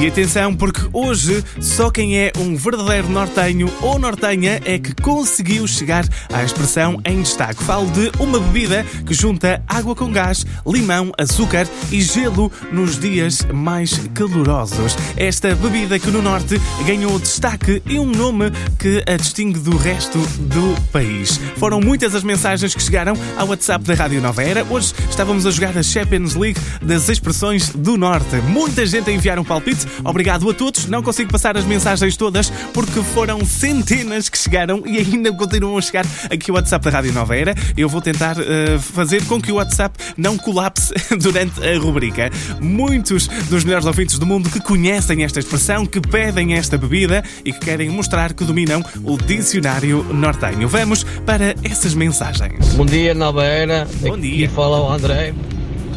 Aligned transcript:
E 0.00 0.06
atenção, 0.06 0.54
porque 0.54 0.80
hoje 0.92 1.44
só 1.60 1.90
quem 1.90 2.16
é 2.16 2.30
um 2.38 2.54
verdadeiro 2.54 3.08
nortenho 3.08 3.68
ou 3.82 3.98
nortenha 3.98 4.60
é 4.64 4.78
que 4.78 4.94
conseguiu 4.94 5.66
chegar 5.66 6.06
à 6.32 6.44
expressão 6.44 7.00
em 7.04 7.20
destaque. 7.20 7.64
Falo 7.64 7.90
de 7.90 8.12
uma 8.20 8.38
bebida 8.38 8.86
que 9.04 9.12
junta 9.12 9.60
água 9.66 9.96
com 9.96 10.12
gás, 10.12 10.46
limão, 10.64 11.10
açúcar 11.18 11.66
e 11.90 12.00
gelo 12.00 12.50
nos 12.70 12.96
dias 12.96 13.44
mais 13.52 13.98
calorosos. 14.14 14.96
Esta 15.16 15.52
bebida 15.56 15.98
que 15.98 16.12
no 16.12 16.22
norte 16.22 16.60
ganhou 16.86 17.18
destaque 17.18 17.82
e 17.84 17.98
um 17.98 18.06
nome 18.06 18.52
que 18.78 19.02
a 19.04 19.16
distingue 19.16 19.58
do 19.58 19.76
resto 19.76 20.20
do 20.42 20.80
país. 20.92 21.40
Foram 21.56 21.80
muitas 21.80 22.14
as 22.14 22.22
mensagens 22.22 22.72
que 22.72 22.82
chegaram 22.82 23.16
ao 23.36 23.48
WhatsApp 23.48 23.84
da 23.84 23.94
Rádio 23.94 24.20
Nova 24.20 24.44
Era. 24.44 24.64
Hoje 24.70 24.94
estávamos 25.10 25.44
a 25.44 25.50
jogar 25.50 25.76
a 25.76 25.82
Champions 25.82 26.36
League 26.36 26.60
das 26.80 27.08
expressões 27.08 27.70
do 27.70 27.96
norte. 27.96 28.36
Muita 28.48 28.86
gente 28.86 29.10
a 29.10 29.12
enviar 29.12 29.40
um 29.40 29.44
palpite. 29.44 29.87
Obrigado 30.04 30.48
a 30.48 30.54
todos. 30.54 30.86
Não 30.86 31.02
consigo 31.02 31.30
passar 31.30 31.56
as 31.56 31.64
mensagens 31.64 32.16
todas 32.16 32.50
porque 32.72 33.02
foram 33.02 33.44
centenas 33.44 34.28
que 34.28 34.38
chegaram 34.38 34.82
e 34.86 34.98
ainda 34.98 35.32
continuam 35.32 35.78
a 35.78 35.82
chegar 35.82 36.04
aqui 36.30 36.50
ao 36.50 36.56
WhatsApp 36.56 36.84
da 36.84 36.90
Rádio 36.90 37.12
Nova 37.12 37.36
Era. 37.36 37.54
Eu 37.76 37.88
vou 37.88 38.00
tentar 38.00 38.36
uh, 38.38 38.78
fazer 38.78 39.24
com 39.24 39.40
que 39.40 39.52
o 39.52 39.56
WhatsApp 39.56 39.96
não 40.16 40.36
colapse 40.36 40.92
durante 41.18 41.60
a 41.66 41.78
rubrica. 41.78 42.30
Muitos 42.60 43.28
dos 43.48 43.64
melhores 43.64 43.86
ouvintes 43.86 44.18
do 44.18 44.26
mundo 44.26 44.50
que 44.50 44.60
conhecem 44.60 45.24
esta 45.24 45.38
expressão, 45.38 45.86
que 45.86 46.00
pedem 46.00 46.54
esta 46.54 46.76
bebida 46.76 47.22
e 47.44 47.52
que 47.52 47.60
querem 47.60 47.88
mostrar 47.90 48.32
que 48.32 48.44
dominam 48.44 48.82
o 49.04 49.16
dicionário 49.16 50.04
nortenho. 50.12 50.68
Vamos 50.68 51.04
para 51.24 51.54
essas 51.62 51.94
mensagens. 51.94 52.74
Bom 52.74 52.86
dia, 52.86 53.14
Nova 53.14 53.44
Era. 53.44 53.86
Bom 54.00 54.14
Aqui 54.14 54.20
dia. 54.20 54.50
fala 54.50 54.80
o 54.80 54.92
André. 54.92 55.34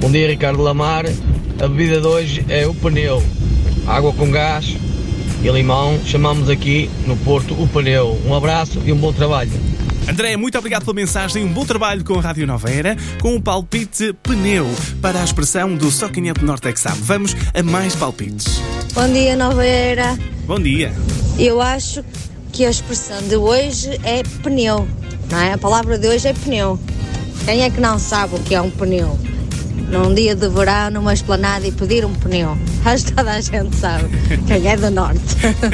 Bom 0.00 0.10
dia, 0.10 0.28
Ricardo 0.28 0.62
Lamar. 0.62 1.04
A 1.60 1.68
bebida 1.68 2.00
de 2.00 2.06
hoje 2.06 2.44
é 2.48 2.66
o 2.66 2.74
pneu. 2.74 3.22
Água 3.86 4.12
com 4.12 4.30
gás 4.30 4.76
e 5.42 5.48
limão. 5.48 5.98
Chamamos 6.04 6.50
aqui 6.50 6.90
no 7.06 7.16
Porto 7.16 7.54
o 7.54 7.68
pneu. 7.68 8.20
Um 8.26 8.34
abraço 8.34 8.82
e 8.84 8.92
um 8.92 8.96
bom 8.96 9.12
trabalho. 9.12 9.52
André, 10.08 10.36
muito 10.36 10.56
obrigado 10.56 10.84
pela 10.84 10.94
mensagem. 10.94 11.44
Um 11.44 11.52
bom 11.52 11.64
trabalho 11.64 12.04
com 12.04 12.18
a 12.18 12.20
Rádio 12.20 12.46
Nova 12.46 12.70
Era, 12.70 12.96
com 13.20 13.34
o 13.34 13.42
palpite 13.42 14.12
pneu 14.22 14.66
para 15.02 15.20
a 15.20 15.24
expressão 15.24 15.74
do 15.74 15.90
Só 15.90 16.08
Quem 16.08 16.28
é 16.28 16.32
do 16.32 16.46
Norte 16.46 16.68
é 16.68 16.72
que 16.72 16.80
sabe. 16.80 16.98
Vamos 17.00 17.36
a 17.52 17.62
mais 17.62 17.94
palpites. 17.96 18.60
Bom 18.94 19.08
dia, 19.12 19.36
Nova 19.36 19.64
Era. 19.64 20.16
Bom 20.46 20.60
dia. 20.60 20.92
Eu 21.38 21.60
acho 21.60 22.04
que 22.52 22.64
a 22.64 22.70
expressão 22.70 23.20
de 23.28 23.36
hoje 23.36 24.00
é 24.04 24.22
pneu, 24.42 24.88
não 25.30 25.40
é? 25.40 25.52
A 25.52 25.58
palavra 25.58 25.98
de 25.98 26.08
hoje 26.08 26.28
é 26.28 26.32
pneu. 26.32 26.78
Quem 27.44 27.62
é 27.62 27.70
que 27.70 27.80
não 27.80 27.98
sabe 27.98 28.36
o 28.36 28.38
que 28.38 28.54
é 28.54 28.60
um 28.60 28.70
pneu? 28.70 29.18
Num 29.90 30.12
dia 30.12 30.34
de 30.34 30.48
verão, 30.48 30.90
numa 30.90 31.14
esplanada 31.14 31.66
e 31.66 31.70
pedir 31.70 32.04
um 32.04 32.12
pneu. 32.12 32.58
Acho 32.84 33.06
que 33.06 33.12
toda 33.12 33.32
a 33.32 33.40
gente 33.40 33.76
sabe. 33.76 34.08
Quem 34.46 34.66
é 34.68 34.76
do 34.76 34.90
Norte. 34.90 35.20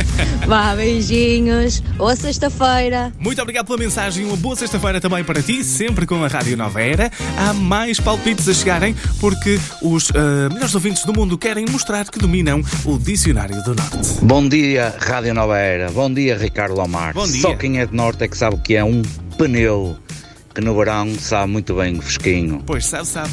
Vá, 0.46 0.74
beijinhos. 0.74 1.80
Boa 1.96 2.14
sexta-feira. 2.14 3.12
Muito 3.18 3.40
obrigado 3.40 3.66
pela 3.66 3.78
mensagem. 3.78 4.26
Uma 4.26 4.36
boa 4.36 4.54
sexta-feira 4.54 5.00
também 5.00 5.24
para 5.24 5.42
ti, 5.42 5.64
sempre 5.64 6.04
com 6.04 6.22
a 6.22 6.28
Rádio 6.28 6.56
Nova 6.56 6.82
Era. 6.82 7.10
Há 7.38 7.54
mais 7.54 7.98
palpites 7.98 8.48
a 8.48 8.52
chegarem 8.54 8.94
porque 9.18 9.58
os 9.80 10.10
ah, 10.14 10.48
melhores 10.52 10.74
ouvintes 10.74 11.04
do 11.04 11.12
mundo 11.14 11.38
querem 11.38 11.64
mostrar 11.70 12.04
que 12.10 12.18
dominam 12.18 12.62
o 12.84 12.98
Dicionário 12.98 13.62
do 13.62 13.74
Norte. 13.74 14.20
Bom 14.22 14.46
dia, 14.46 14.94
Rádio 14.98 15.32
Nova 15.32 15.56
Era. 15.56 15.90
Bom 15.90 16.12
dia, 16.12 16.36
Ricardo 16.36 16.74
Lomar. 16.74 17.14
Bom 17.14 17.26
dia. 17.26 17.40
Só 17.40 17.54
quem 17.54 17.80
é 17.80 17.86
de 17.86 17.94
norte 17.94 18.24
é 18.24 18.28
que 18.28 18.36
sabe 18.36 18.56
o 18.56 18.58
que 18.58 18.74
é 18.74 18.84
um 18.84 19.00
pneu, 19.38 19.96
que 20.54 20.60
no 20.60 20.76
verão 20.76 21.14
sabe 21.18 21.50
muito 21.50 21.74
bem 21.74 21.98
o 21.98 22.02
fresquinho. 22.02 22.62
Pois 22.66 22.84
sabe, 22.84 23.06
sabe. 23.06 23.32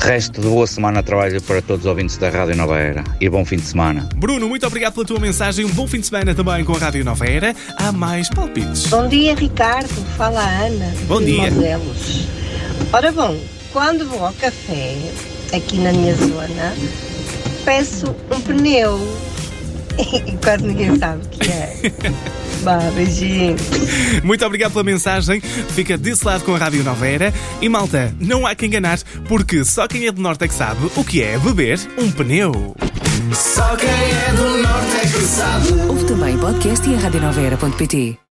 Resto 0.00 0.40
de 0.40 0.48
boa 0.48 0.66
semana 0.66 1.00
de 1.00 1.06
trabalho 1.06 1.40
para 1.42 1.62
todos 1.62 1.84
os 1.84 1.88
ouvintes 1.88 2.16
da 2.18 2.28
Rádio 2.28 2.56
Nova 2.56 2.78
Era 2.78 3.04
e 3.20 3.28
bom 3.28 3.44
fim 3.44 3.56
de 3.56 3.62
semana. 3.62 4.08
Bruno, 4.16 4.48
muito 4.48 4.66
obrigado 4.66 4.92
pela 4.94 5.06
tua 5.06 5.18
mensagem. 5.18 5.64
Um 5.64 5.70
bom 5.70 5.86
fim 5.86 6.00
de 6.00 6.06
semana 6.06 6.34
também 6.34 6.62
com 6.64 6.74
a 6.74 6.78
Rádio 6.78 7.04
Nova 7.04 7.26
Era. 7.26 7.54
Há 7.78 7.90
mais 7.90 8.28
palpites. 8.28 8.86
Bom 8.88 9.08
dia, 9.08 9.34
Ricardo. 9.34 9.88
Fala 10.16 10.40
a 10.40 10.66
Ana. 10.66 10.94
Bom 11.06 11.20
de 11.20 11.26
dia. 11.26 11.50
Modelos. 11.50 12.26
Ora 12.92 13.12
bom, 13.12 13.36
quando 13.72 14.06
vou 14.06 14.26
ao 14.26 14.32
café, 14.34 14.94
aqui 15.54 15.78
na 15.78 15.92
minha 15.92 16.14
zona, 16.14 16.74
peço 17.64 18.14
um 18.30 18.40
pneu. 18.40 18.98
E 19.96 20.36
quase 20.38 20.64
ninguém 20.64 20.98
sabe 20.98 21.24
o 21.24 21.28
que 21.28 21.48
é. 21.52 21.76
Vá, 22.64 22.78
beijinho. 22.94 23.56
Muito 24.24 24.44
obrigado 24.44 24.72
pela 24.72 24.82
mensagem. 24.82 25.40
Fica 25.40 25.98
desse 25.98 26.24
lado 26.26 26.44
com 26.44 26.54
a 26.54 26.58
Rádio 26.58 26.82
Nova 26.82 27.06
Era. 27.06 27.32
E 27.60 27.68
malta, 27.68 28.14
não 28.18 28.46
há 28.46 28.54
que 28.54 28.64
enganar, 28.64 28.98
porque 29.28 29.64
só 29.64 29.86
quem 29.86 30.06
é 30.06 30.12
do 30.12 30.22
Norte 30.22 30.44
é 30.44 30.48
que 30.48 30.54
sabe 30.54 30.90
o 30.96 31.04
que 31.04 31.22
é 31.22 31.38
beber 31.38 31.78
um 31.98 32.10
pneu. 32.10 32.74
Só 33.32 33.76
quem 33.76 33.88
é 33.88 34.32
do 34.34 34.62
norte 34.62 34.96
é 34.96 35.00
que 35.00 35.20
sabe. 35.20 35.72
Ouve 35.88 36.04
também 36.06 36.38
podcast 36.38 36.88
e 36.88 36.94
a 36.94 36.98
radionovera.pt. 36.98 38.24